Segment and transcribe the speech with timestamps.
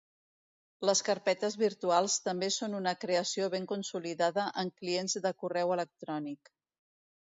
[0.89, 6.55] Les carpetes virtuals també són una creació ben consolidada en clients de correu electrònic.